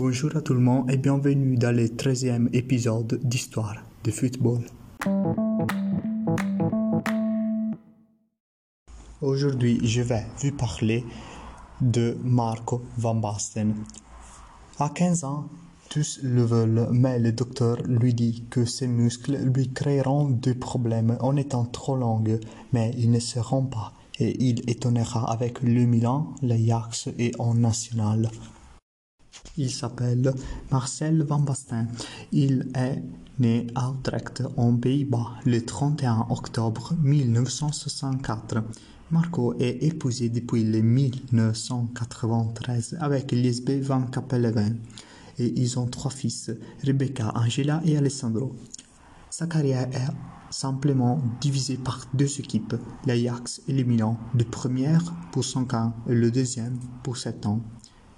[0.00, 4.64] Bonjour à tout le monde et bienvenue dans le 13e épisode d'Histoire de football.
[9.20, 11.04] Aujourd'hui, je vais vous parler
[11.82, 13.74] de Marco Van Basten.
[14.78, 15.50] À 15 ans,
[15.90, 21.18] tous le veulent, mais le docteur lui dit que ses muscles lui créeront des problèmes
[21.20, 22.24] en étant trop longs,
[22.72, 28.30] mais ils ne seront pas, et il étonnera avec le Milan, l'Ajax et en national.
[29.56, 30.32] Il s'appelle
[30.70, 31.88] Marcel Van Basten.
[32.32, 33.02] Il est
[33.38, 38.62] né à Utrecht, en Pays-Bas, le 31 octobre 1964.
[39.10, 44.78] Marco est épousé depuis le 1993 avec Lisbeth Van Capelleven
[45.38, 46.50] et ils ont trois fils,
[46.84, 48.54] Rebecca, Angela et Alessandro.
[49.30, 50.10] Sa carrière est
[50.50, 52.74] simplement divisée par deux équipes,
[53.06, 54.98] l'Ajax et le Milan, le premier
[55.32, 57.60] pour 5 ans et le deuxième pour 7 ans.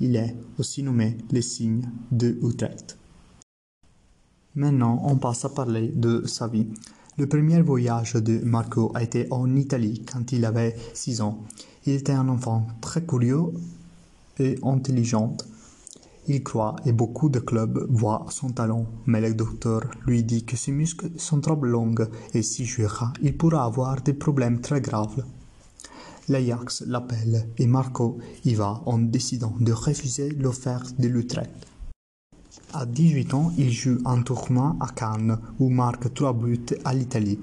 [0.00, 2.98] Il est aussi nommé le signe de Utrecht.
[4.54, 6.66] Maintenant, on passe à parler de sa vie.
[7.18, 11.38] Le premier voyage de Marco a été en Italie quand il avait 6 ans.
[11.86, 13.52] Il était un enfant très curieux
[14.38, 15.34] et intelligent.
[16.28, 20.56] Il croit et beaucoup de clubs voient son talent, mais le docteur lui dit que
[20.56, 21.94] ses muscles sont trop longs
[22.34, 25.24] et s'il jouera, il pourra avoir des problèmes très graves.
[26.28, 31.50] L'Ajax l'appelle et Marco y va en décidant de refuser l'offre de l'Utrecht.
[32.72, 37.38] À 18 ans, il joue un tournoi à Cannes où marque trois buts à l'Italie.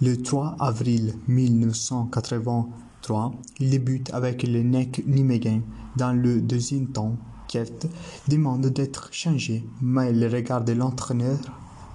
[0.00, 5.62] Le 3 avril 1983, il débute avec le NEC Nijmegen
[5.96, 7.16] dans le deuxième temps.
[7.46, 7.88] Keft
[8.26, 11.38] demande d'être changé, mais le regard de l'entraîneur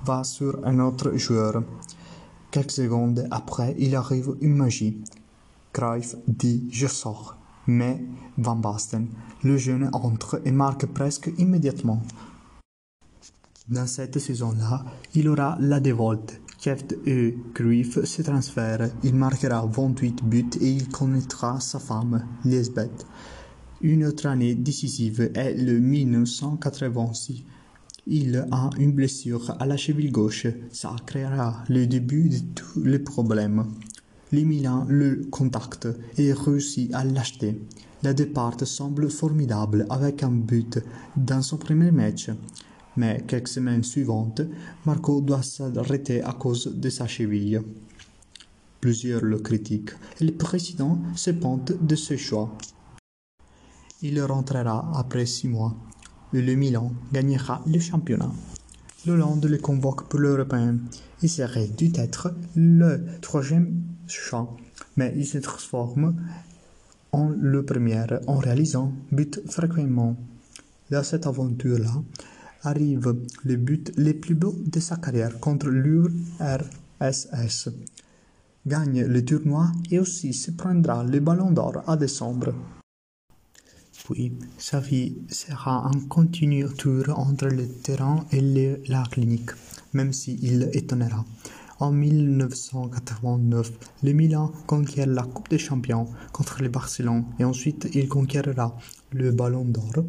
[0.05, 1.63] va sur un autre joueur.
[2.49, 5.03] Quelques secondes après, il arrive une magie.
[5.73, 7.35] Cruyff dit je sors,
[7.65, 8.05] mais
[8.37, 9.07] Van Basten,
[9.43, 12.01] le jeune entre et marque presque immédiatement.
[13.69, 14.85] Dans cette saison-là,
[15.15, 16.39] il aura la dévolte.
[16.61, 18.91] Keft et Cruyff se transfèrent.
[19.03, 23.05] Il marquera 28 buts et il connaîtra sa femme, Lisbeth.
[23.81, 27.43] Une autre année décisive est le 1986.
[28.05, 30.47] Il a une blessure à la cheville gauche.
[30.71, 33.65] Ça créera le début de tous les problèmes.
[34.33, 37.61] Les Milan le contactent et réussit à l'acheter.
[38.01, 40.79] Le départ semble formidable avec un but
[41.15, 42.31] dans son premier match.
[42.97, 44.41] Mais quelques semaines suivantes,
[44.87, 47.61] Marco doit s'arrêter à cause de sa cheville.
[48.81, 52.57] Plusieurs le critiquent et le président se pente de ce choix.
[54.01, 55.75] Il rentrera après six mois
[56.33, 58.31] et le Milan gagnera le championnat.
[59.07, 60.79] Hollande le convoque pour l'Européen.
[61.21, 63.92] Il serait dû être le troisième
[64.97, 66.15] mais il se transforme
[67.11, 70.15] en le premier en réalisant but fréquemment.
[70.89, 72.01] Dans cette aventure-là,
[72.63, 76.89] arrive le but le plus beau de sa carrière contre l'URSS.
[78.65, 82.53] Gagne le tournoi et aussi se prendra le ballon d'or à décembre.
[84.05, 89.51] Puis, sa vie sera un continu tour entre le terrain et la clinique,
[89.93, 91.25] même s'il étonnera.
[91.83, 93.73] En 1989,
[94.03, 98.77] le Milan conquiert la Coupe des Champions contre le Barcelone et ensuite il conquérera
[99.11, 100.05] le Ballon d'Or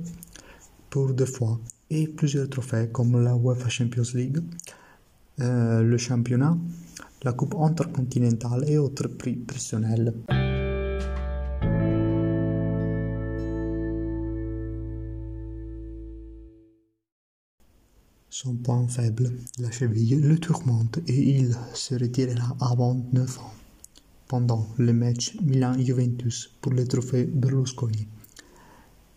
[0.88, 1.58] pour deux fois
[1.90, 4.38] et plusieurs trophées comme la UEFA Champions League,
[5.40, 6.56] euh, le championnat,
[7.24, 10.14] la Coupe intercontinentale et autres prix personnels.
[18.36, 19.30] Son point faible,
[19.60, 23.54] la cheville, le tourmente et il se retirera avant 9 ans,
[24.26, 28.08] pendant le match Milan-Juventus pour le trophée Berlusconi.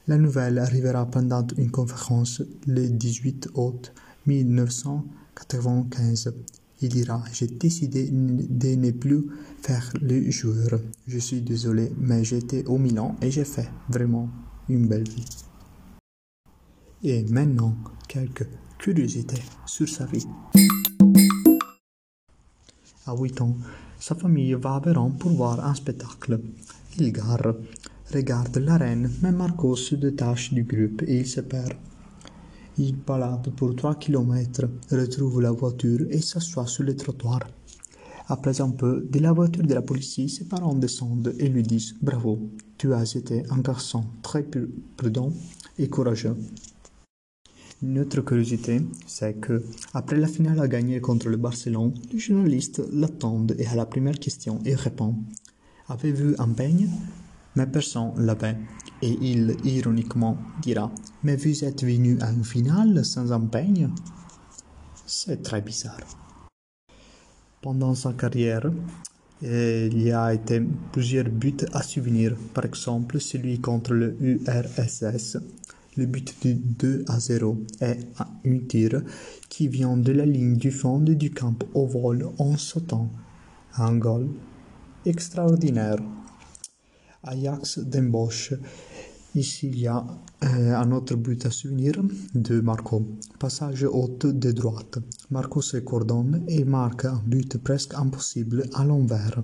[0.07, 3.91] La nouvelle arrivera pendant une conférence le 18 août
[4.27, 6.35] 1995.
[6.81, 9.25] Il dira J'ai décidé de ne plus
[9.63, 10.79] faire le joueur.
[11.07, 14.29] Je suis désolé, mais j'étais au Milan et j'ai fait vraiment
[14.69, 15.25] une belle vie.
[17.09, 17.73] Et maintenant,
[18.05, 20.27] quelques curiosités sur sa vie.
[23.05, 23.55] À 8 ans,
[23.97, 26.37] sa famille va à Vérone pour voir un spectacle.
[26.99, 27.55] Il gare,
[28.13, 31.75] regarde l'arène, mais Marco se détache du groupe et il se perd.
[32.77, 37.39] Il balade pour 3 kilomètres, retrouve la voiture et s'assoit sur le trottoir.
[38.27, 41.95] Après un peu, de la voiture de la police, ses parents descendent et lui disent
[42.01, 42.37] Bravo,
[42.77, 44.45] tu as été un garçon très
[44.97, 45.31] prudent
[45.79, 46.35] et courageux.
[47.83, 49.63] Une autre curiosité, c'est que,
[49.93, 54.17] après la finale à gagner contre le Barcelone, les journalistes l'attendent et à la première
[54.17, 55.13] question, il répond
[55.87, 56.89] Avez-vous un peigne?
[57.55, 58.57] Mais personne l'avait,
[59.03, 60.91] et il ironiquement dira
[61.21, 63.89] Mais vous êtes venu à une finale sans un peigne?
[65.05, 66.01] C'est très bizarre.
[67.61, 68.71] Pendant sa carrière,
[69.43, 75.37] il y a été plusieurs buts à souvenir, par exemple celui contre le URSS,
[75.97, 79.01] le but de 2 à 0 est un tir
[79.49, 83.09] qui vient de la ligne du fond du camp au vol en sautant.
[83.77, 84.27] Un goal
[85.05, 85.97] extraordinaire.
[87.23, 88.53] Ajax d'embauche.
[89.35, 90.05] Ici, il y a
[90.43, 91.93] euh, un autre but à souvenir
[92.33, 93.05] de Marco.
[93.39, 94.99] Passage haute de droite.
[95.29, 99.43] Marco se coordonne et marque un but presque impossible à l'envers.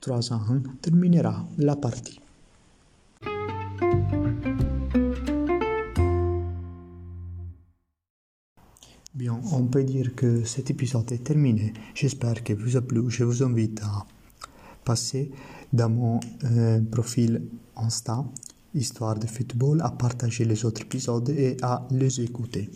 [0.00, 2.20] 3 à 1 terminera la partie.
[9.52, 11.72] On peut dire que cet épisode est terminé.
[11.94, 13.10] J'espère que vous a plu.
[13.10, 14.06] Je vous invite à
[14.84, 15.30] passer
[15.72, 17.42] dans mon euh, profil
[17.76, 18.24] Insta,
[18.74, 22.70] Histoire de football, à partager les autres épisodes et à les écouter.